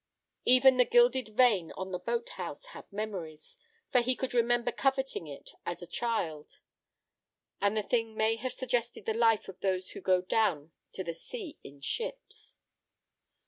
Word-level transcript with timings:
Even 0.45 0.77
the 0.77 0.85
gilded 0.85 1.29
vane 1.37 1.71
on 1.73 1.91
the 1.91 1.99
boat 1.99 2.29
house 2.29 2.65
had 2.73 2.91
memories, 2.91 3.55
for 3.91 4.01
he 4.01 4.15
could 4.15 4.33
remember 4.33 4.71
coveting 4.71 5.27
it 5.27 5.51
as 5.63 5.83
a 5.83 5.85
child, 5.85 6.57
and 7.61 7.77
the 7.77 7.83
thing 7.83 8.15
may 8.15 8.35
have 8.37 8.51
suggested 8.51 9.05
the 9.05 9.13
life 9.13 9.47
of 9.47 9.59
those 9.59 9.91
who 9.91 10.01
go 10.01 10.19
down 10.19 10.71
to 10.93 11.03
the 11.03 11.13
sea 11.13 11.59
in 11.63 11.81
ships. 11.81 12.55